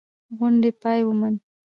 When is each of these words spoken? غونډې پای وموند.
غونډې 0.37 0.71
پای 0.81 0.99
وموند. 1.05 1.37